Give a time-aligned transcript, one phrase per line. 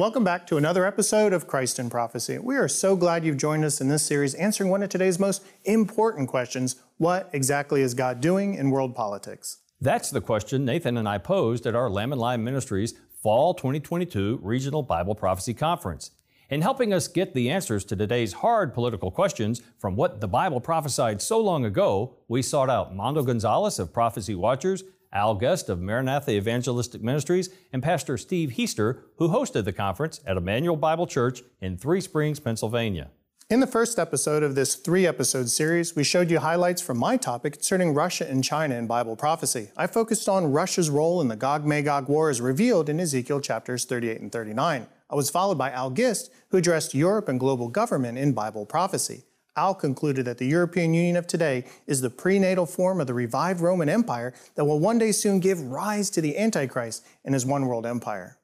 [0.00, 2.38] Welcome back to another episode of Christ in Prophecy.
[2.38, 5.44] We are so glad you've joined us in this series answering one of today's most
[5.66, 9.58] important questions What exactly is God doing in world politics?
[9.78, 14.38] That's the question Nathan and I posed at our Lamb and Lion Ministries Fall 2022
[14.40, 16.12] Regional Bible Prophecy Conference.
[16.48, 20.62] In helping us get the answers to today's hard political questions from what the Bible
[20.62, 24.82] prophesied so long ago, we sought out Mondo Gonzales of Prophecy Watchers
[25.12, 30.36] Al Gist of Maranatha Evangelistic Ministries, and Pastor Steve Heister, who hosted the conference at
[30.36, 33.10] Emmanuel Bible Church in Three Springs, Pennsylvania.
[33.50, 37.16] In the first episode of this three episode series, we showed you highlights from my
[37.16, 39.70] topic concerning Russia and China in Bible prophecy.
[39.76, 43.84] I focused on Russia's role in the Gog Magog War as revealed in Ezekiel chapters
[43.84, 44.86] 38 and 39.
[45.10, 49.24] I was followed by Al Gist, who addressed Europe and global government in Bible prophecy.
[49.56, 53.60] Al concluded that the European Union of today is the prenatal form of the revived
[53.60, 57.66] Roman Empire that will one day soon give rise to the Antichrist and his one
[57.66, 58.38] world empire.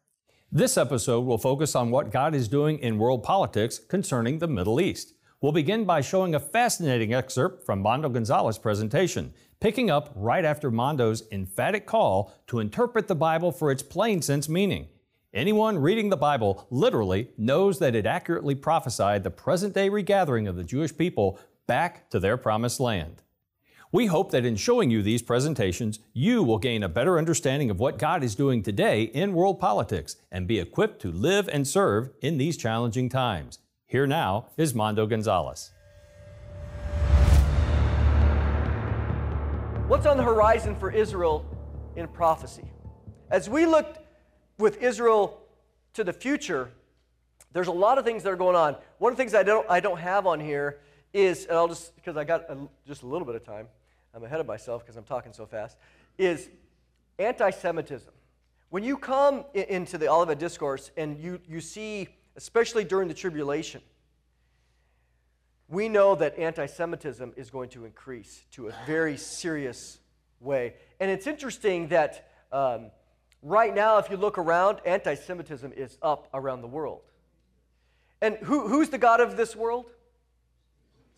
[0.50, 4.80] This episode will focus on what God is doing in world politics concerning the Middle
[4.80, 5.14] East.
[5.40, 10.70] We'll begin by showing a fascinating excerpt from Mondo Gonzales's presentation, picking up right after
[10.70, 14.88] Mondo's emphatic call to interpret the Bible for its plain sense meaning.
[15.36, 20.56] Anyone reading the Bible literally knows that it accurately prophesied the present day regathering of
[20.56, 23.20] the Jewish people back to their promised land.
[23.92, 27.78] We hope that in showing you these presentations, you will gain a better understanding of
[27.78, 32.08] what God is doing today in world politics and be equipped to live and serve
[32.22, 33.58] in these challenging times.
[33.84, 35.70] Here now is Mondo Gonzales.
[39.86, 41.44] What's on the horizon for Israel
[41.94, 42.72] in prophecy?
[43.30, 43.98] As we looked
[44.58, 45.40] with Israel
[45.94, 46.70] to the future,
[47.52, 48.76] there's a lot of things that are going on.
[48.98, 50.78] One of the things I don't, I don't have on here
[51.12, 52.56] is, and I'll just, because I got a,
[52.86, 53.68] just a little bit of time,
[54.14, 55.76] I'm ahead of myself because I'm talking so fast,
[56.18, 56.48] is
[57.18, 58.12] anti Semitism.
[58.70, 63.80] When you come into the Olivet Discourse and you, you see, especially during the tribulation,
[65.68, 69.98] we know that anti Semitism is going to increase to a very serious
[70.40, 70.74] way.
[71.00, 72.90] And it's interesting that um,
[73.42, 77.02] Right now, if you look around, anti Semitism is up around the world.
[78.20, 79.86] And who, who's the God of this world?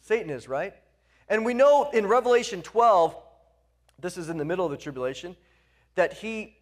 [0.01, 0.75] Satan is, right?
[1.29, 3.17] And we know in Revelation 12,
[3.99, 5.37] this is in the middle of the tribulation,
[5.95, 6.57] that he,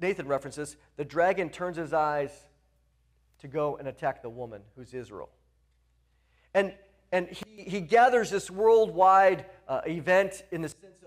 [0.00, 2.30] Nathan references, the dragon turns his eyes
[3.40, 5.30] to go and attack the woman who's Israel.
[6.54, 6.74] And,
[7.12, 10.97] and he, he gathers this worldwide uh, event in the sense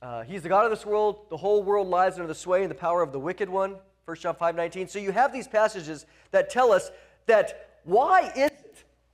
[0.00, 1.26] uh, he's the God of this world.
[1.28, 3.76] The whole world lies under the sway and the power of the wicked one.
[4.04, 4.88] 1 John 5 19.
[4.88, 6.90] So you have these passages that tell us
[7.26, 8.50] that why is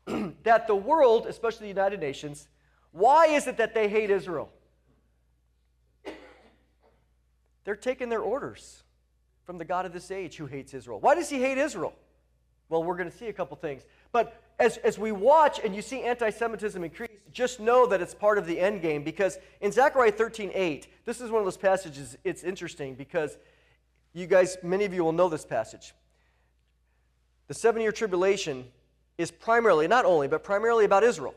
[0.07, 2.49] it that the world, especially the United Nations,
[2.93, 4.51] why is it that they hate Israel?
[7.65, 8.83] They're taking their orders
[9.45, 11.01] from the God of this age who hates Israel.
[11.01, 11.95] Why does he hate Israel?
[12.69, 13.83] Well, we're going to see a couple things.
[14.13, 18.15] But as, as we watch and you see anti Semitism increase, just know that it's
[18.15, 21.57] part of the end game because in Zechariah 13 8, this is one of those
[21.57, 23.37] passages, it's interesting because
[24.13, 25.95] you guys, many of you will know this passage.
[27.49, 28.65] The seven year tribulation
[29.19, 31.35] is primarily, not only, but primarily about Israel.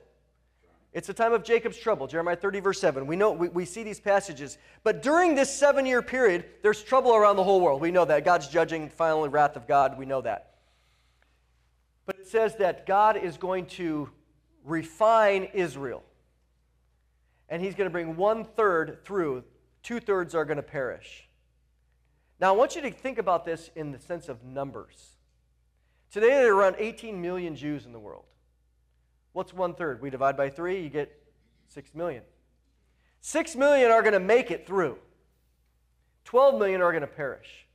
[0.94, 3.06] It's a time of Jacob's trouble, Jeremiah 30, verse 7.
[3.06, 4.58] We know we, we see these passages.
[4.84, 7.82] But during this seven year period, there's trouble around the whole world.
[7.82, 8.26] We know that.
[8.26, 9.98] God's judging, finally, wrath of God.
[9.98, 10.56] We know that.
[12.08, 14.10] But it says that God is going to
[14.64, 16.04] refine Israel.
[17.50, 19.44] And he's going to bring one third through,
[19.84, 21.28] two thirds are going to perish.
[22.40, 25.18] Now, I want you to think about this in the sense of numbers.
[26.10, 28.26] Today, there are around 18 million Jews in the world.
[29.34, 30.02] What's one third?
[30.02, 31.12] We divide by three, you get
[31.68, 32.24] 6 million.
[33.20, 34.98] 6 million are going to make it through,
[36.24, 37.67] 12 million are going to perish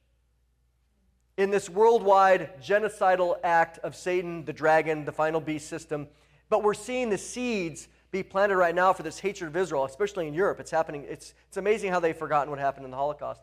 [1.37, 6.09] in this worldwide genocidal act of Satan, the dragon, the final beast system.
[6.49, 10.29] But we're seeing the seeds be planted right now for this hatred of Israel, especially
[10.29, 10.61] in Europe.
[10.61, 11.07] It's happening.
[11.09, 13.41] It's, it's amazing how they've forgotten what happened in the Holocaust.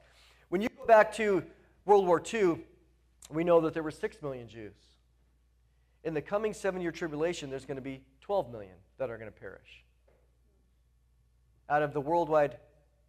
[0.49, 1.43] When you go back to
[1.85, 2.59] World War II,
[3.31, 4.75] we know that there were 6 million Jews.
[6.03, 9.31] In the coming seven year tribulation, there's going to be 12 million that are going
[9.31, 9.83] to perish
[11.69, 12.57] out of the worldwide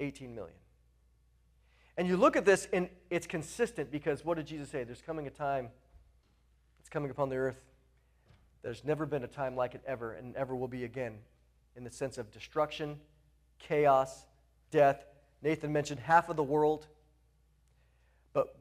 [0.01, 0.57] 18 million.
[2.01, 4.85] And you look at this, and it's consistent because what did Jesus say?
[4.85, 5.69] There's coming a time
[6.79, 7.61] that's coming upon the earth.
[8.63, 11.19] There's never been a time like it ever, and ever will be again,
[11.77, 12.99] in the sense of destruction,
[13.59, 14.25] chaos,
[14.71, 15.05] death.
[15.43, 16.87] Nathan mentioned half of the world.
[18.33, 18.57] But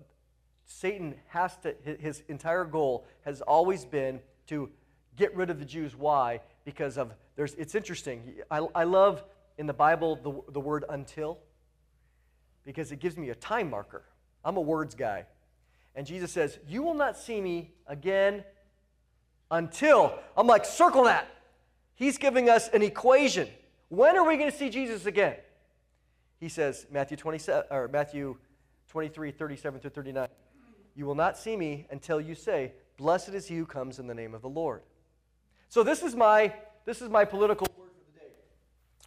[0.65, 4.69] Satan has to, his entire goal has always been to
[5.15, 5.95] get rid of the Jews.
[5.95, 6.41] Why?
[6.65, 8.33] Because of, there's, it's interesting.
[8.51, 9.23] I, I love
[9.57, 11.39] in the Bible the, the word until
[12.69, 14.03] because it gives me a time marker.
[14.45, 15.25] I'm a words guy.
[15.95, 18.43] And Jesus says, You will not see me again
[19.49, 20.13] until.
[20.37, 21.27] I'm like, circle that.
[21.95, 23.47] He's giving us an equation.
[23.87, 25.37] When are we going to see Jesus again?
[26.39, 28.37] He says, Matthew 27 or Matthew
[28.89, 30.27] 23, 37 to 39.
[30.95, 34.13] You will not see me until you say, Blessed is he who comes in the
[34.13, 34.83] name of the Lord.
[35.69, 36.53] So this is my
[36.85, 38.31] this is my political word for the day.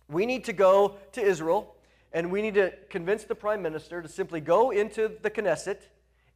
[0.08, 1.76] We need to go to Israel
[2.12, 5.78] and we need to convince the prime minister to simply go into the Knesset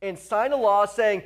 [0.03, 1.23] and sign a law saying,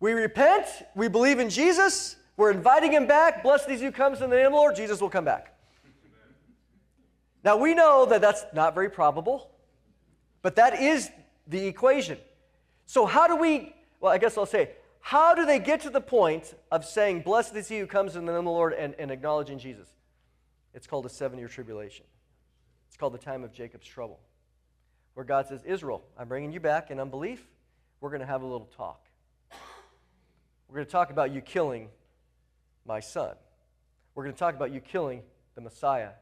[0.00, 3.42] We repent, we believe in Jesus, we're inviting him back.
[3.42, 5.54] Blessed is who comes in the name of the Lord, Jesus will come back.
[7.44, 9.50] Now we know that that's not very probable,
[10.42, 11.10] but that is
[11.46, 12.18] the equation.
[12.86, 16.00] So, how do we, well, I guess I'll say, how do they get to the
[16.00, 18.94] point of saying, Blessed is he who comes in the name of the Lord and,
[18.98, 19.88] and acknowledging Jesus?
[20.74, 22.04] It's called a seven year tribulation.
[22.96, 24.18] It's called the time of Jacob's trouble,
[25.12, 27.46] where God says, Israel, I'm bringing you back in unbelief.
[28.00, 29.04] We're going to have a little talk.
[30.66, 31.90] We're going to talk about you killing
[32.86, 33.34] my son.
[34.14, 35.20] We're going to talk about you killing
[35.56, 36.12] the Messiah.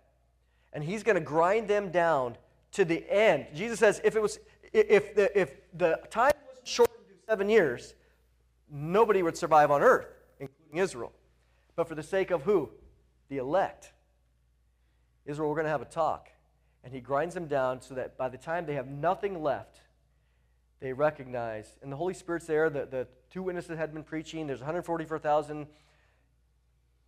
[0.73, 2.37] And he's going to grind them down
[2.73, 3.47] to the end.
[3.55, 4.41] Jesus says, if it was
[4.73, 7.95] if the, if the time was shortened to seven years,
[8.69, 10.09] nobody would survive on earth,
[10.41, 11.13] including Israel.
[11.77, 12.69] But for the sake of who?
[13.29, 13.93] The elect.
[15.25, 16.31] Israel, we're going to have a talk
[16.85, 19.81] and he grinds them down so that by the time they have nothing left,
[20.81, 24.61] they recognize, and the Holy Spirit's there, the, the two witnesses had been preaching, there's
[24.61, 25.67] 144,000.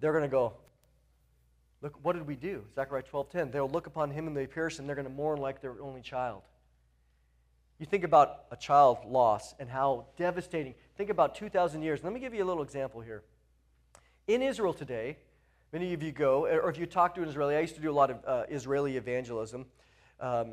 [0.00, 0.54] They're going to go,
[1.82, 2.64] Look, what did we do?
[2.74, 3.52] Zechariah 12:10.
[3.52, 6.00] They'll look upon him and they pierce, and they're going to mourn like their only
[6.00, 6.42] child.
[7.78, 10.74] You think about a child loss and how devastating.
[10.96, 12.02] Think about 2,000 years.
[12.02, 13.22] Let me give you a little example here.
[14.26, 15.18] In Israel today,
[15.76, 17.90] Many of you go, or if you talk to an Israeli, I used to do
[17.90, 19.66] a lot of uh, Israeli evangelism.
[20.18, 20.52] Um,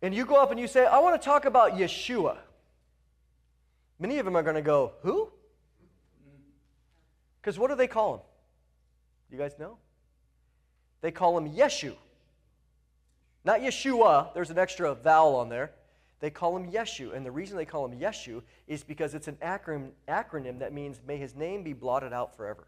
[0.00, 2.36] and you go up and you say, I want to talk about Yeshua.
[3.98, 5.32] Many of them are going to go, Who?
[7.40, 8.20] Because what do they call him?
[9.32, 9.78] You guys know?
[11.00, 11.96] They call him Yeshu.
[13.44, 15.72] Not Yeshua, there's an extra vowel on there.
[16.20, 17.12] They call him Yeshu.
[17.12, 21.00] And the reason they call him Yeshu is because it's an acronym, acronym that means,
[21.04, 22.64] May his name be blotted out forever.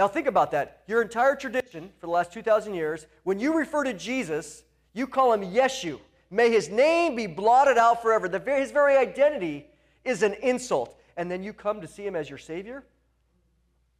[0.00, 0.80] Now, think about that.
[0.86, 4.62] Your entire tradition for the last 2,000 years, when you refer to Jesus,
[4.94, 6.00] you call him Yeshu.
[6.30, 8.26] May his name be blotted out forever.
[8.26, 9.66] The, his very identity
[10.02, 10.98] is an insult.
[11.18, 12.82] And then you come to see him as your Savior?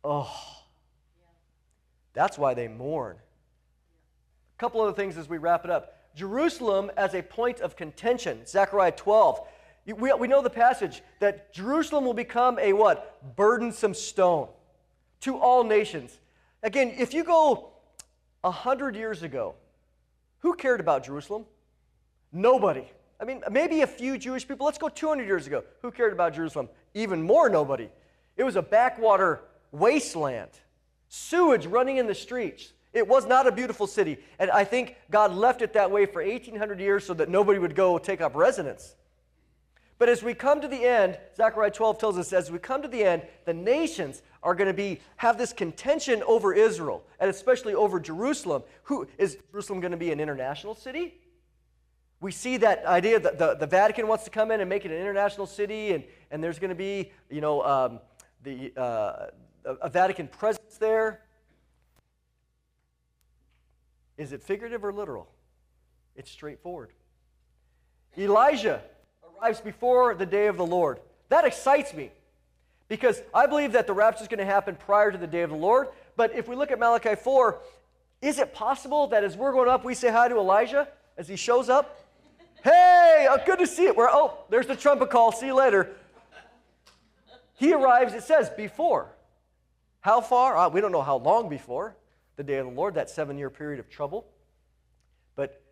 [0.02, 0.34] Oh,
[2.14, 3.18] that's why they mourn.
[3.18, 5.98] A couple other things as we wrap it up.
[6.16, 9.40] Jerusalem as a point of contention, Zechariah 12.
[9.98, 13.36] We, we know the passage that Jerusalem will become a what?
[13.36, 14.48] Burdensome stone
[15.20, 16.18] to all nations.
[16.62, 17.70] Again, if you go
[18.42, 19.54] a hundred years ago,
[20.40, 21.44] who cared about Jerusalem?
[22.32, 22.84] Nobody.
[23.20, 24.64] I mean, maybe a few Jewish people.
[24.64, 25.62] Let's go 200 years ago.
[25.82, 26.68] Who cared about Jerusalem?
[26.94, 27.88] Even more, nobody.
[28.36, 29.42] It was a backwater
[29.72, 30.50] wasteland,
[31.08, 32.72] sewage running in the streets.
[32.92, 34.18] It was not a beautiful city.
[34.38, 37.74] And I think God left it that way for 1,800 years so that nobody would
[37.74, 38.94] go take up residence.
[39.98, 42.88] But as we come to the end, Zechariah 12 tells us as we come to
[42.88, 47.74] the end, the nations are going to be have this contention over Israel, and especially
[47.74, 48.62] over Jerusalem.
[48.84, 51.14] Who is Jerusalem going to be an international city?
[52.20, 54.90] We see that idea that the, the Vatican wants to come in and make it
[54.90, 58.00] an international city, and, and there's going to be, you know, um,
[58.42, 59.26] the, uh,
[59.64, 61.22] a Vatican presence there.
[64.18, 65.28] Is it figurative or literal?
[66.14, 66.90] It's straightforward.
[68.18, 68.82] Elijah
[69.40, 71.00] arrives before the day of the Lord.
[71.30, 72.10] That excites me
[72.90, 75.50] because I believe that the rapture is going to happen prior to the day of
[75.50, 75.86] the Lord.
[76.16, 77.60] But if we look at Malachi 4,
[78.20, 81.36] is it possible that as we're going up, we say hi to Elijah as he
[81.36, 82.04] shows up?
[82.64, 83.96] Hey, oh, good to see it.
[83.96, 85.30] We're, oh, there's the trumpet call.
[85.30, 85.92] See you later.
[87.54, 89.14] He arrives, it says, before.
[90.00, 90.56] How far?
[90.56, 91.94] Uh, we don't know how long before
[92.34, 94.26] the day of the Lord, that seven year period of trouble.
[95.36, 95.62] But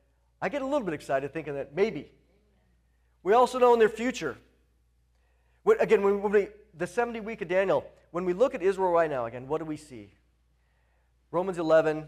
[0.41, 2.13] I get a little bit excited thinking that maybe
[3.25, 4.39] we also know in their future.
[5.81, 6.49] Again, when we,
[6.79, 9.65] the 70 week of Daniel, when we look at Israel right now, again, what do
[9.65, 10.13] we see?
[11.31, 12.07] Romans 11,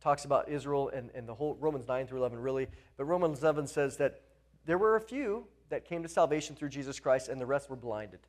[0.00, 2.66] talks about Israel and, and the whole Romans 9 through 11, really.
[2.96, 4.22] But Romans 11 says that
[4.64, 7.76] there were a few that came to salvation through Jesus Christ, and the rest were
[7.76, 8.20] blinded.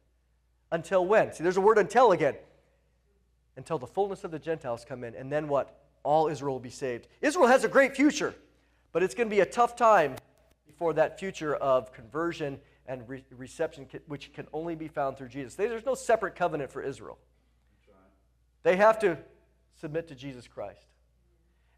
[0.71, 1.33] Until when?
[1.33, 2.35] See, there's a word until again.
[3.57, 5.77] Until the fullness of the Gentiles come in, and then what?
[6.03, 7.07] All Israel will be saved.
[7.21, 8.33] Israel has a great future,
[8.91, 10.15] but it's going to be a tough time
[10.65, 15.55] before that future of conversion and re- reception, which can only be found through Jesus.
[15.55, 17.17] There's no separate covenant for Israel.
[18.63, 19.17] They have to
[19.79, 20.85] submit to Jesus Christ.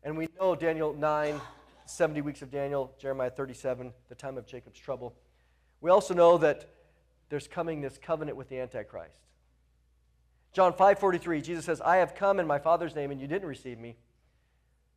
[0.03, 1.39] And we know Daniel 9,
[1.85, 5.15] 70 weeks of Daniel, Jeremiah 37, the time of Jacob's trouble.
[5.79, 6.69] We also know that
[7.29, 9.17] there's coming this covenant with the Antichrist.
[10.51, 13.79] John 5:43, Jesus says, "I have come in my Father's name and you didn't receive
[13.79, 13.97] me.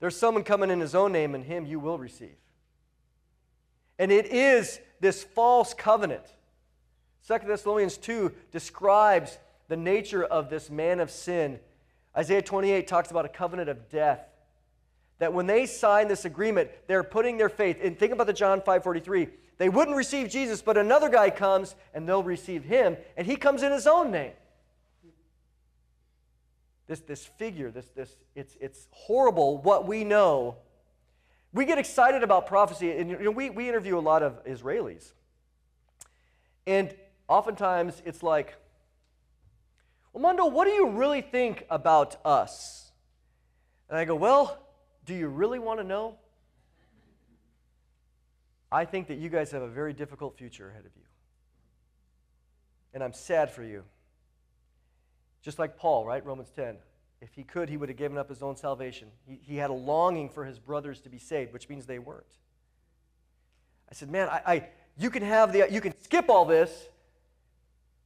[0.00, 2.36] There's someone coming in his own name and him you will receive."
[3.98, 6.24] And it is this false covenant.
[7.26, 9.38] 2 Thessalonians 2 describes
[9.68, 11.58] the nature of this man of sin.
[12.16, 14.20] Isaiah 28 talks about a covenant of death.
[15.18, 17.78] That when they sign this agreement, they're putting their faith.
[17.82, 19.28] And think about the John 5:43.
[19.58, 23.62] They wouldn't receive Jesus, but another guy comes and they'll receive him, and he comes
[23.62, 24.32] in his own name.
[26.86, 30.56] This, this figure, this, this, it's, it's horrible what we know.
[31.56, 35.12] We get excited about prophecy, and you know, we, we interview a lot of Israelis.
[36.66, 36.94] And
[37.28, 38.54] oftentimes it's like,
[40.12, 42.92] well, Mondo, what do you really think about us?
[43.88, 44.58] And I go, well,
[45.06, 46.16] do you really want to know?
[48.70, 51.04] I think that you guys have a very difficult future ahead of you.
[52.92, 53.82] And I'm sad for you.
[55.40, 56.22] Just like Paul, right?
[56.22, 56.76] Romans 10.
[57.20, 59.08] If he could, he would have given up his own salvation.
[59.26, 62.24] He, he had a longing for his brothers to be saved, which means they weren't.
[63.90, 64.68] I said, man, I, I,
[64.98, 66.88] you can have the, you can skip all this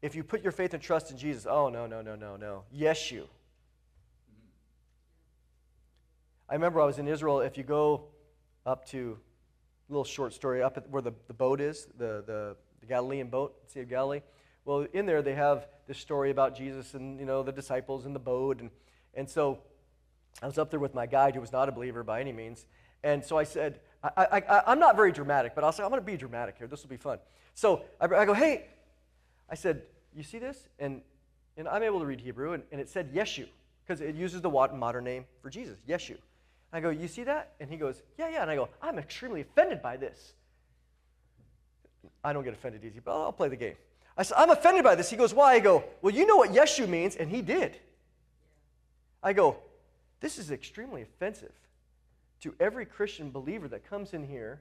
[0.02, 1.46] if you put your faith and trust in Jesus.
[1.48, 2.64] Oh, no, no, no, no, no.
[2.70, 3.26] Yes, you.
[6.48, 7.40] I remember I was in Israel.
[7.40, 8.04] If you go
[8.66, 9.18] up to
[9.88, 13.28] a little short story, up at where the, the boat is, the, the, the Galilean
[13.28, 14.20] boat, Sea of Galilee.
[14.64, 18.12] Well, in there they have this story about Jesus and you know the disciples in
[18.12, 18.70] the boat, and
[19.14, 19.58] and so
[20.42, 22.66] I was up there with my guide who was not a believer by any means,
[23.02, 26.06] and so I said, I, am not very dramatic, but I'll say I'm going to
[26.06, 26.66] be dramatic here.
[26.66, 27.18] This will be fun.
[27.54, 28.66] So I, I, go, hey,
[29.48, 29.82] I said,
[30.14, 30.68] you see this?
[30.78, 31.02] And
[31.56, 33.46] and I'm able to read Hebrew, and, and it said Yeshu
[33.86, 36.16] because it uses the modern name for Jesus, Yeshu.
[36.72, 37.52] I go, You see that?
[37.60, 38.42] And he goes, Yeah, yeah.
[38.42, 40.32] And I go, I'm extremely offended by this.
[42.24, 43.74] I don't get offended easy, but I'll play the game.
[44.16, 45.10] I said, I'm offended by this.
[45.10, 45.54] He goes, Why?
[45.54, 47.76] I go, Well, you know what Yeshu means, and he did.
[49.22, 49.56] I go,
[50.20, 51.52] This is extremely offensive
[52.40, 54.60] to every Christian believer that comes in here.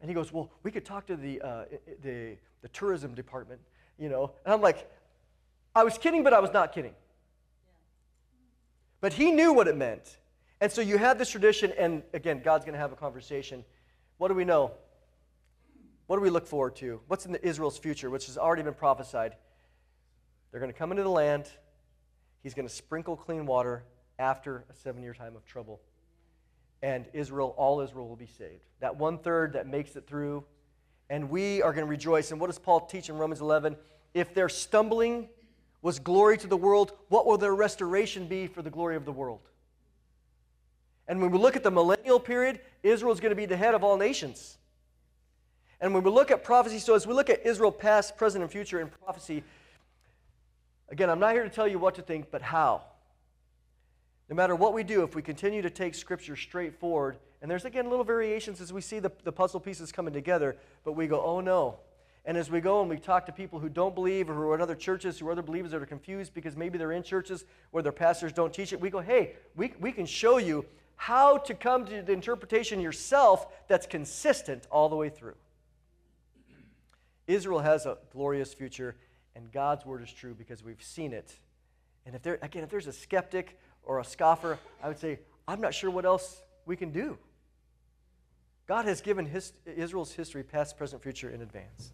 [0.00, 1.64] And he goes, Well, we could talk to the, uh,
[2.02, 3.60] the, the tourism department,
[3.98, 4.32] you know.
[4.44, 4.90] And I'm like,
[5.74, 6.94] I was kidding, but I was not kidding.
[9.00, 10.18] But he knew what it meant.
[10.60, 13.64] And so you have this tradition, and again, God's going to have a conversation.
[14.16, 14.72] What do we know?
[16.08, 17.00] What do we look forward to?
[17.06, 19.36] What's in Israel's future, which has already been prophesied?
[20.50, 21.48] They're going to come into the land.
[22.48, 23.84] He's going to sprinkle clean water
[24.18, 25.82] after a seven year time of trouble.
[26.80, 28.62] And Israel, all Israel will be saved.
[28.80, 30.44] That one third that makes it through.
[31.10, 32.30] And we are going to rejoice.
[32.30, 33.76] And what does Paul teach in Romans 11?
[34.14, 35.28] If their stumbling
[35.82, 39.12] was glory to the world, what will their restoration be for the glory of the
[39.12, 39.46] world?
[41.06, 43.74] And when we look at the millennial period, Israel is going to be the head
[43.74, 44.56] of all nations.
[45.82, 48.50] And when we look at prophecy, so as we look at Israel past, present, and
[48.50, 49.44] future in prophecy,
[50.88, 52.82] again, I'm not here to tell you what to think, but how.
[54.28, 57.64] No matter what we do, if we continue to take Scripture straight forward, and there's
[57.64, 61.22] again little variations as we see the, the puzzle pieces coming together, but we go,
[61.22, 61.78] oh no.
[62.24, 64.54] And as we go and we talk to people who don't believe or who are
[64.54, 67.46] in other churches, who are other believers that are confused because maybe they're in churches
[67.70, 70.66] where their pastors don't teach it, we go, hey, we, we can show you
[70.96, 75.36] how to come to the interpretation yourself that's consistent all the way through.
[77.26, 78.96] Israel has a glorious future,
[79.34, 81.34] and God's word is true because we've seen it.
[82.06, 85.60] And if there, again, if there's a skeptic or a scoffer, I would say, I'm
[85.60, 87.18] not sure what else we can do.
[88.66, 91.92] God has given his, Israel's history, past, present, future, in advance.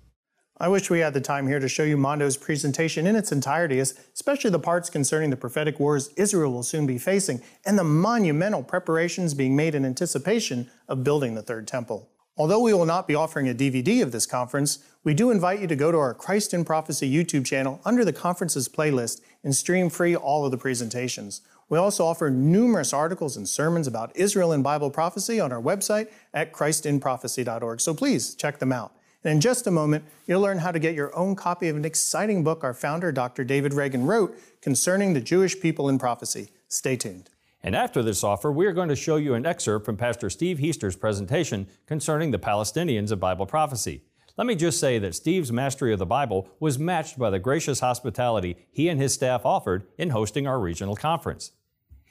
[0.59, 3.81] I wish we had the time here to show you Mondo's presentation in its entirety,
[3.81, 8.63] especially the parts concerning the prophetic wars Israel will soon be facing and the monumental
[8.63, 12.09] preparations being made in anticipation of building the Third Temple.
[12.37, 15.69] Although we will not be offering a DVD of this conference, we do invite you
[15.69, 19.89] to go to our Christ in Prophecy YouTube channel under the conferences playlist and stream
[19.89, 21.43] free all of the presentations.
[21.69, 26.09] We also offer numerous articles and sermons about Israel and Bible prophecy on our website
[26.33, 28.93] at christinprophecy.org, so please check them out.
[29.23, 31.85] And in just a moment, you'll learn how to get your own copy of an
[31.85, 33.45] exciting book our founder, Dr.
[33.45, 36.51] David Reagan, wrote concerning the Jewish people in prophecy.
[36.69, 37.31] Stay tuned.
[37.65, 40.59] And after this offer, we are going to show you an excerpt from Pastor Steve
[40.59, 44.03] Heister's presentation concerning the Palestinians of Bible prophecy.
[44.37, 47.81] Let me just say that Steve's mastery of the Bible was matched by the gracious
[47.81, 51.53] hospitality he and his staff offered in hosting our regional conference.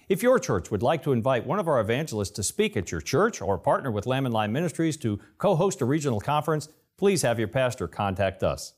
[0.09, 3.01] If your church would like to invite one of our evangelists to speak at your
[3.01, 6.67] church or partner with Lamb and Lion Ministries to co host a regional conference,
[6.97, 8.73] please have your pastor contact us.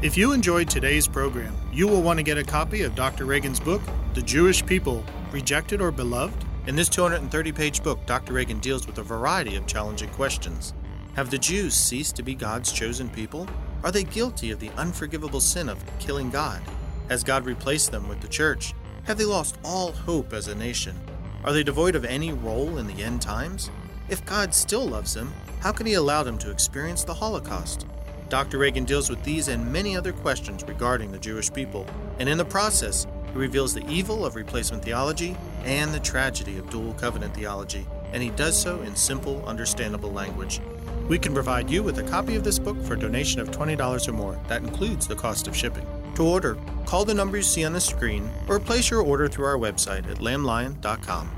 [0.00, 3.24] If you enjoyed today's program, you will want to get a copy of Dr.
[3.24, 3.82] Reagan's book,
[4.14, 6.44] The Jewish People Rejected or Beloved?
[6.68, 8.32] In this 230 page book, Dr.
[8.32, 10.72] Reagan deals with a variety of challenging questions.
[11.16, 13.48] Have the Jews ceased to be God's chosen people?
[13.82, 16.62] Are they guilty of the unforgivable sin of killing God?
[17.08, 18.74] Has God replaced them with the church?
[19.02, 20.96] Have they lost all hope as a nation?
[21.42, 23.68] Are they devoid of any role in the end times?
[24.08, 27.84] If God still loves them, how can He allow them to experience the Holocaust?
[28.28, 28.58] Dr.
[28.58, 31.86] Reagan deals with these and many other questions regarding the Jewish people,
[32.18, 36.68] and in the process, he reveals the evil of replacement theology and the tragedy of
[36.68, 40.60] dual covenant theology, and he does so in simple, understandable language.
[41.08, 44.08] We can provide you with a copy of this book for a donation of $20
[44.08, 44.38] or more.
[44.48, 45.86] That includes the cost of shipping.
[46.16, 49.46] To order, call the number you see on the screen or place your order through
[49.46, 51.37] our website at lamblion.com.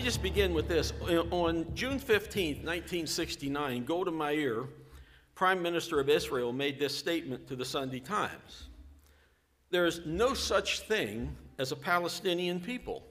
[0.00, 0.94] me just begin with this.
[1.02, 4.64] Uh, on June 15, 1969, Golda Meir,
[5.34, 8.68] Prime Minister of Israel, made this statement to the Sunday Times
[9.68, 13.04] There is no such thing as a Palestinian people.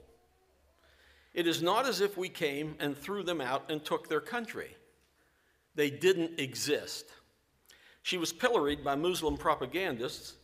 [1.32, 4.76] It is not as if we came and threw them out and took their country.
[5.76, 7.04] They didn't exist.
[8.02, 10.38] She was pilloried by Muslim propagandists.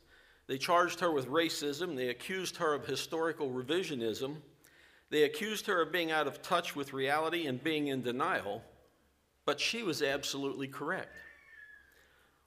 [0.47, 4.37] They charged her with racism, they accused her of historical revisionism.
[5.11, 8.63] They accused her of being out of touch with reality and being in denial,
[9.45, 11.15] but she was absolutely correct.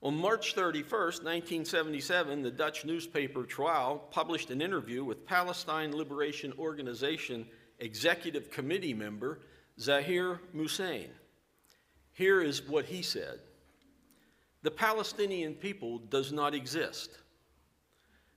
[0.02, 7.46] On March 31st, 1977, the Dutch newspaper Trouw published an interview with Palestine Liberation Organization
[7.80, 9.40] Executive Committee member
[9.78, 11.10] Zahir Muhsein.
[12.14, 13.40] Here is what he said
[14.64, 17.20] The Palestinian people does not exist.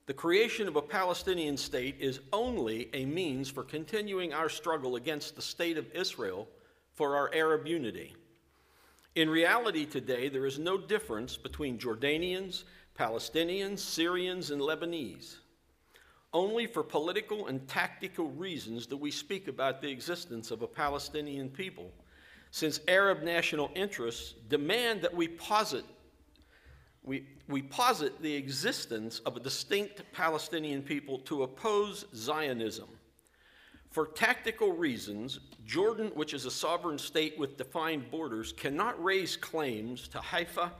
[0.05, 5.35] The creation of a Palestinian state is only a means for continuing our struggle against
[5.35, 6.49] the state of Israel
[6.93, 8.13] for our Arab unity.
[9.15, 12.65] In reality, today, there is no difference between Jordanians,
[12.99, 15.37] Palestinians, Syrians, and Lebanese.
[16.33, 21.47] Only for political and tactical reasons do we speak about the existence of a Palestinian
[21.47, 21.91] people,
[22.51, 25.85] since Arab national interests demand that we posit
[27.03, 32.87] we, we posit the existence of a distinct Palestinian people to oppose Zionism.
[33.91, 40.07] For tactical reasons, Jordan, which is a sovereign state with defined borders, cannot raise claims
[40.09, 40.71] to Haifa,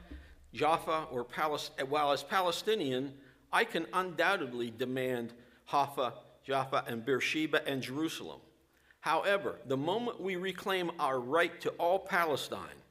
[0.53, 3.13] Jaffa, or Palestine, while as Palestinian,
[3.51, 5.33] I can undoubtedly demand
[5.65, 6.13] Haifa,
[6.45, 8.39] Jaffa, and Beersheba and Jerusalem.
[9.01, 12.81] However, the moment we reclaim our right to all Palestine,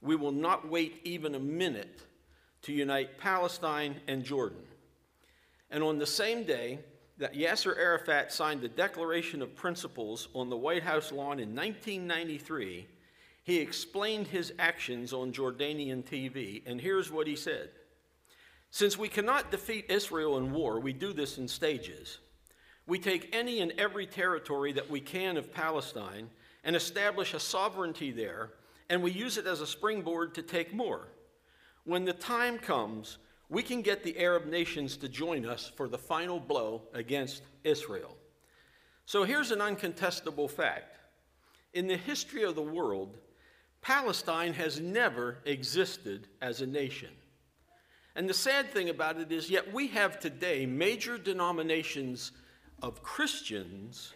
[0.00, 2.00] we will not wait even a minute
[2.62, 4.62] to unite Palestine and Jordan.
[5.70, 6.78] And on the same day
[7.18, 12.86] that Yasser Arafat signed the Declaration of Principles on the White House lawn in 1993,
[13.44, 17.70] he explained his actions on Jordanian TV, and here's what he said
[18.70, 22.18] Since we cannot defeat Israel in war, we do this in stages.
[22.86, 26.28] We take any and every territory that we can of Palestine
[26.64, 28.50] and establish a sovereignty there,
[28.88, 31.08] and we use it as a springboard to take more.
[31.84, 33.18] When the time comes,
[33.48, 38.16] we can get the Arab nations to join us for the final blow against Israel.
[39.04, 40.98] So here's an uncontestable fact.
[41.74, 43.18] In the history of the world,
[43.80, 47.10] Palestine has never existed as a nation.
[48.14, 52.32] And the sad thing about it is, yet we have today major denominations
[52.80, 54.12] of Christians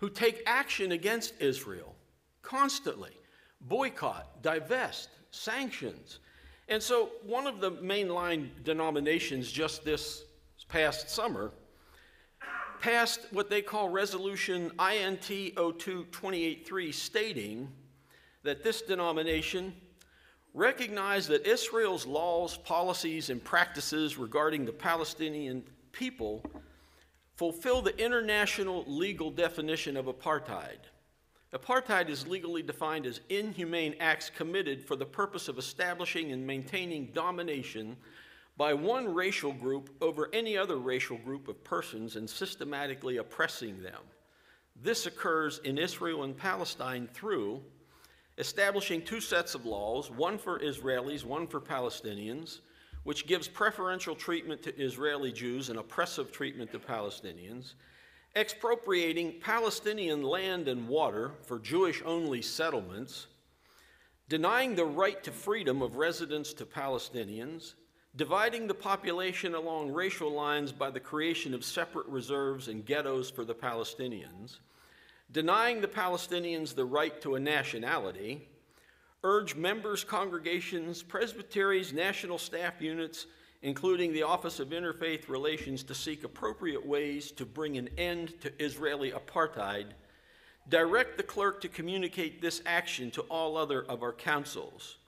[0.00, 1.94] who take action against Israel
[2.42, 3.12] constantly
[3.60, 6.20] boycott, divest, sanctions.
[6.68, 10.24] And so, one of the mainline denominations just this
[10.68, 11.50] past summer
[12.80, 15.30] passed what they call Resolution INT
[15.78, 17.68] 02 stating
[18.42, 19.74] that this denomination
[20.54, 26.44] recognized that Israel's laws, policies, and practices regarding the Palestinian people
[27.34, 30.78] fulfill the international legal definition of apartheid.
[31.52, 37.06] Apartheid is legally defined as inhumane acts committed for the purpose of establishing and maintaining
[37.12, 37.96] domination
[38.58, 44.02] by one racial group over any other racial group of persons and systematically oppressing them.
[44.76, 47.62] This occurs in Israel and Palestine through
[48.36, 52.60] establishing two sets of laws, one for Israelis, one for Palestinians,
[53.04, 57.74] which gives preferential treatment to Israeli Jews and oppressive treatment to Palestinians,
[58.38, 63.26] expropriating Palestinian land and water for Jewish only settlements,
[64.28, 67.74] denying the right to freedom of residence to Palestinians,
[68.14, 73.44] dividing the population along racial lines by the creation of separate reserves and ghettos for
[73.44, 74.58] the Palestinians,
[75.32, 78.48] denying the Palestinians the right to a nationality,
[79.24, 83.26] urge members, congregations, presbyteries, national staff units,
[83.62, 88.52] including the Office of Interfaith Relations, to seek appropriate ways to bring an end to
[88.62, 89.86] Israeli apartheid,
[90.68, 94.98] direct the clerk to communicate this action to all other of our councils.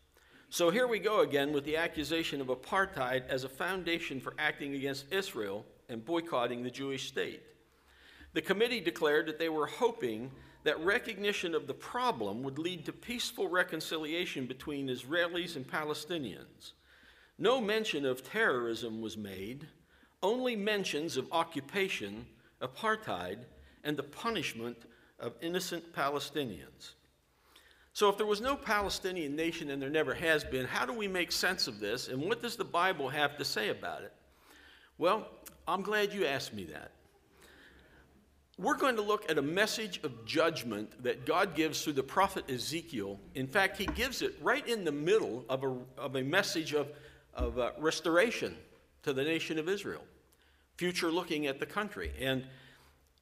[0.48, 4.74] So here we go again with the accusation of apartheid as a foundation for acting
[4.74, 7.42] against Israel and boycotting the Jewish state.
[8.32, 10.30] The committee declared that they were hoping
[10.64, 16.72] that recognition of the problem would lead to peaceful reconciliation between Israelis and Palestinians.
[17.40, 19.66] No mention of terrorism was made,
[20.22, 22.26] only mentions of occupation,
[22.60, 23.38] apartheid,
[23.82, 24.76] and the punishment
[25.18, 26.92] of innocent Palestinians.
[27.94, 31.08] So, if there was no Palestinian nation and there never has been, how do we
[31.08, 34.12] make sense of this and what does the Bible have to say about it?
[34.98, 35.26] Well,
[35.66, 36.92] I'm glad you asked me that.
[38.58, 42.50] We're going to look at a message of judgment that God gives through the prophet
[42.50, 43.18] Ezekiel.
[43.34, 46.88] In fact, he gives it right in the middle of a, of a message of,
[47.34, 48.56] of uh, restoration
[49.02, 50.02] to the nation of Israel,
[50.76, 52.12] future looking at the country.
[52.20, 52.44] And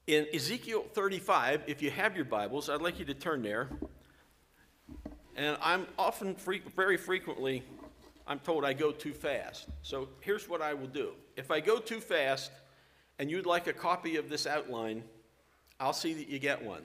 [0.06, 3.68] in Ezekiel 35, if you have your Bibles, I'd like you to turn there.
[5.36, 6.34] And I'm often,
[6.74, 7.62] very frequently,
[8.26, 9.66] I'm told I go too fast.
[9.82, 11.12] So here's what I will do.
[11.36, 12.50] If I go too fast
[13.18, 15.02] and you'd like a copy of this outline,
[15.78, 16.82] I'll see that you get one.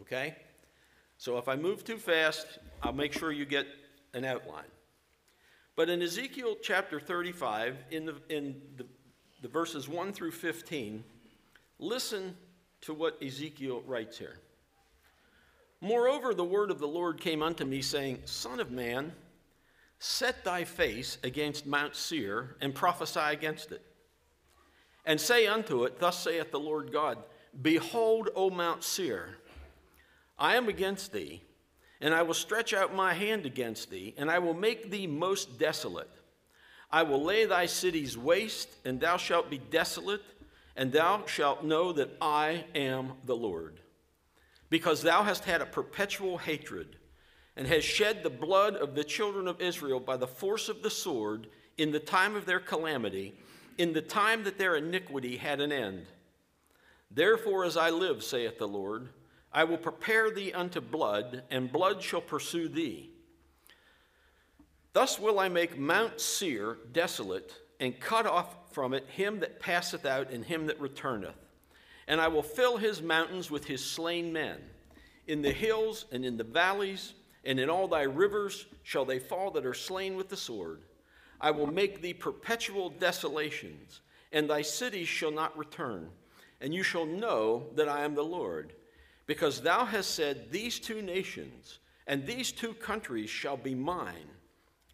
[0.00, 0.34] Okay?
[1.18, 2.46] So if I move too fast,
[2.82, 3.66] I'll make sure you get
[4.14, 4.64] an outline.
[5.80, 8.84] But in Ezekiel chapter 35, in the, in the,
[9.40, 11.02] the verses 1 through 15,
[11.78, 12.36] listen
[12.82, 14.36] to what Ezekiel writes here.
[15.80, 19.14] Moreover, the word of the Lord came unto me, saying, Son of man,
[19.98, 23.80] set thy face against Mount Seir, and prophesy against it.
[25.06, 27.16] And say unto it, Thus saith the Lord God,
[27.62, 29.30] Behold, O Mount Seir,
[30.38, 31.40] I am against thee,
[32.00, 35.58] and I will stretch out my hand against thee, and I will make thee most
[35.58, 36.10] desolate.
[36.90, 40.22] I will lay thy cities waste, and thou shalt be desolate,
[40.76, 43.80] and thou shalt know that I am the Lord
[44.70, 46.96] because thou hast had a perpetual hatred
[47.56, 50.90] and hast shed the blood of the children of Israel by the force of the
[50.90, 53.34] sword in the time of their calamity,
[53.76, 56.06] in the time that their iniquity had an end.
[57.10, 59.08] Therefore, as I live, saith the Lord,
[59.52, 63.10] I will prepare thee unto blood, and blood shall pursue thee.
[64.92, 70.04] Thus will I make Mount Seir desolate, and cut off from it him that passeth
[70.04, 71.34] out and him that returneth
[72.10, 74.58] and I will fill his mountains with his slain men.
[75.28, 79.52] In the hills and in the valleys and in all thy rivers shall they fall
[79.52, 80.82] that are slain with the sword.
[81.40, 84.00] I will make thee perpetual desolations,
[84.32, 86.10] and thy cities shall not return.
[86.60, 88.72] And you shall know that I am the Lord,
[89.26, 94.28] because thou hast said, These two nations and these two countries shall be mine,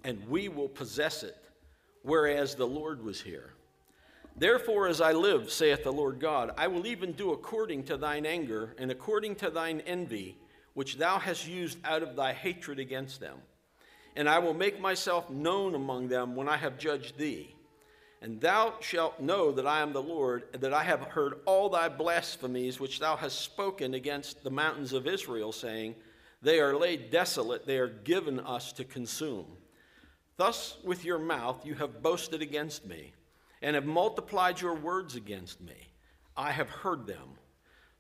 [0.04, 1.38] and we will possess it,
[2.02, 3.54] whereas the Lord was here.
[4.36, 8.26] Therefore, as I live, saith the Lord God, I will even do according to thine
[8.26, 10.36] anger and according to thine envy,
[10.74, 13.38] which thou hast used out of thy hatred against them.
[14.14, 17.55] And I will make myself known among them when I have judged thee.
[18.26, 21.68] And thou shalt know that I am the Lord, and that I have heard all
[21.68, 25.94] thy blasphemies which thou hast spoken against the mountains of Israel, saying,
[26.42, 29.46] They are laid desolate, they are given us to consume.
[30.36, 33.12] Thus with your mouth you have boasted against me
[33.62, 35.92] and have multiplied your words against me.
[36.36, 37.38] I have heard them.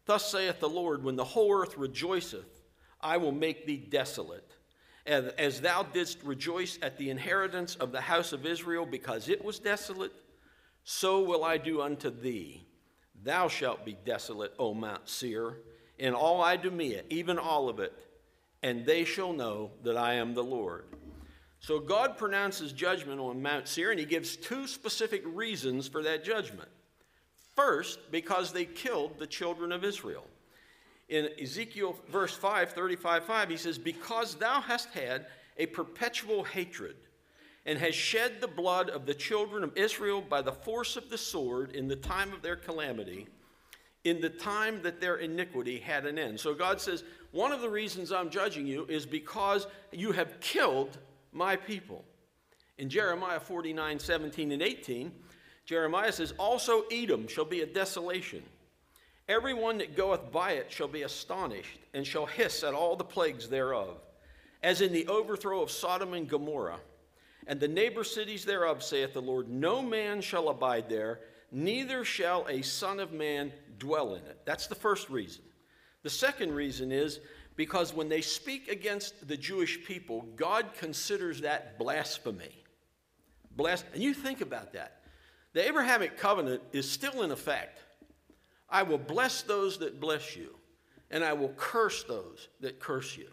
[0.06, 2.64] Thus saith the Lord, when the whole earth rejoiceth,
[3.00, 4.56] I will make thee desolate.
[5.06, 9.58] As, thou didst rejoice at the inheritance of the house of Israel because it was
[9.58, 10.12] desolate,
[10.82, 12.66] so will I do unto thee.
[13.22, 15.58] Thou shalt be desolate, O Mount Seir,
[15.98, 17.92] in all Idumea, even all of it,
[18.62, 20.84] and they shall know that I am the Lord.
[21.60, 26.24] So God pronounces judgment on Mount Seir, and he gives two specific reasons for that
[26.24, 26.68] judgment.
[27.54, 30.26] First, because they killed the children of Israel.
[31.08, 36.96] In Ezekiel verse 5, 35 5, he says, Because thou hast had a perpetual hatred,
[37.64, 41.18] and has shed the blood of the children of Israel by the force of the
[41.18, 43.26] sword in the time of their calamity,
[44.04, 46.38] in the time that their iniquity had an end.
[46.38, 50.98] So God says, One of the reasons I'm judging you is because you have killed
[51.32, 52.04] my people.
[52.78, 55.12] In Jeremiah 49 17 and 18,
[55.64, 58.42] Jeremiah says, Also Edom shall be a desolation.
[59.28, 63.48] Everyone that goeth by it shall be astonished, and shall hiss at all the plagues
[63.48, 63.98] thereof,
[64.62, 66.80] as in the overthrow of Sodom and Gomorrah.
[67.48, 72.46] And the neighbor cities thereof, saith the Lord, No man shall abide there, neither shall
[72.48, 74.40] a son of man dwell in it.
[74.44, 75.42] That's the first reason.
[76.02, 77.20] The second reason is
[77.56, 82.62] because when they speak against the Jewish people, God considers that blasphemy.
[83.56, 85.00] Blas- and you think about that.
[85.52, 87.80] The Abrahamic covenant is still in effect.
[88.68, 90.54] I will bless those that bless you,
[91.10, 93.28] and I will curse those that curse you.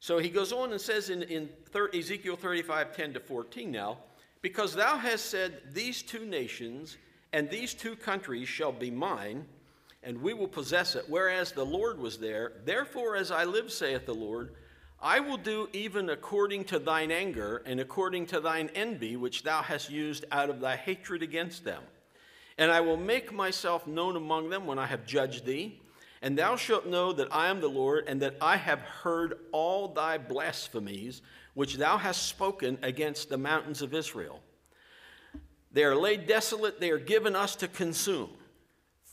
[0.00, 1.48] So he goes on and says in, in
[1.94, 3.98] Ezekiel 35 10 to 14 now,
[4.40, 6.96] because thou hast said, These two nations
[7.32, 9.46] and these two countries shall be mine,
[10.02, 12.52] and we will possess it, whereas the Lord was there.
[12.64, 14.54] Therefore, as I live, saith the Lord,
[15.00, 19.62] I will do even according to thine anger and according to thine envy, which thou
[19.62, 21.82] hast used out of thy hatred against them.
[22.58, 25.80] And I will make myself known among them when I have judged thee.
[26.20, 29.88] And thou shalt know that I am the Lord, and that I have heard all
[29.88, 31.20] thy blasphemies,
[31.54, 34.40] which thou hast spoken against the mountains of Israel.
[35.72, 38.30] They are laid desolate, they are given us to consume.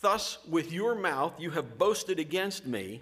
[0.02, 3.02] Thus, with your mouth you have boasted against me,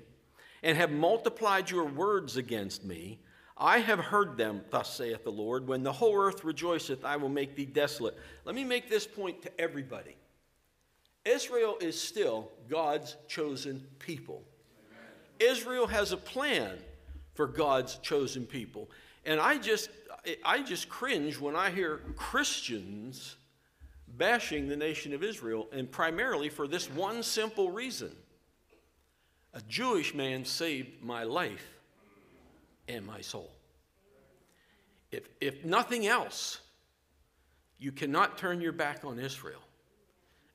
[0.63, 3.19] and have multiplied your words against me.
[3.57, 5.67] I have heard them, thus saith the Lord.
[5.67, 8.17] When the whole earth rejoiceth, I will make thee desolate.
[8.45, 10.16] Let me make this point to everybody
[11.27, 14.43] Israel is still God's chosen people.
[15.39, 16.77] Israel has a plan
[17.33, 18.89] for God's chosen people.
[19.25, 19.89] And I just,
[20.43, 23.35] I just cringe when I hear Christians
[24.17, 28.15] bashing the nation of Israel, and primarily for this one simple reason
[29.53, 31.65] a Jewish man saved my life
[32.87, 33.51] and my soul.
[35.11, 36.61] If, if nothing else,
[37.79, 39.61] you cannot turn your back on Israel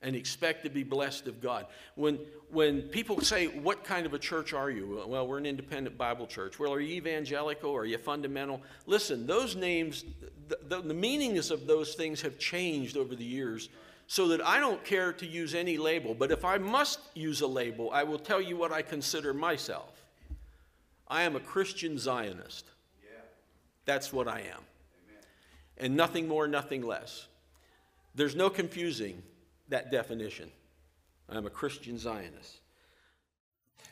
[0.03, 1.65] and expect to be blessed of God.
[1.95, 2.19] When,
[2.51, 5.03] when people say, What kind of a church are you?
[5.07, 6.59] Well, we're an independent Bible church.
[6.59, 7.75] Well, are you evangelical?
[7.75, 8.61] Are you fundamental?
[8.85, 10.03] Listen, those names,
[10.49, 13.69] the, the, the meanings of those things have changed over the years
[14.07, 16.13] so that I don't care to use any label.
[16.13, 20.05] But if I must use a label, I will tell you what I consider myself.
[21.07, 22.65] I am a Christian Zionist.
[23.85, 24.43] That's what I am.
[24.45, 25.23] Amen.
[25.77, 27.27] And nothing more, nothing less.
[28.15, 29.21] There's no confusing
[29.69, 30.51] that definition.
[31.29, 32.59] I'm a Christian Zionist.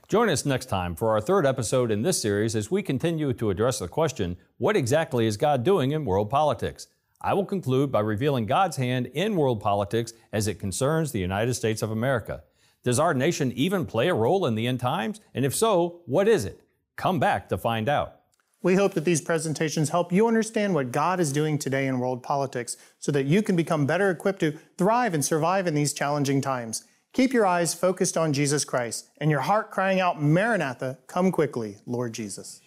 [0.07, 3.49] Join us next time for our third episode in this series as we continue to
[3.49, 6.87] address the question what exactly is God doing in world politics?
[7.21, 11.53] I will conclude by revealing God's hand in world politics as it concerns the United
[11.53, 12.43] States of America.
[12.83, 15.21] Does our nation even play a role in the end times?
[15.33, 16.61] And if so, what is it?
[16.95, 18.20] Come back to find out.
[18.63, 22.21] We hope that these presentations help you understand what God is doing today in world
[22.21, 26.41] politics so that you can become better equipped to thrive and survive in these challenging
[26.41, 26.83] times.
[27.13, 31.77] Keep your eyes focused on Jesus Christ and your heart crying out, Maranatha, come quickly,
[31.85, 32.61] Lord Jesus.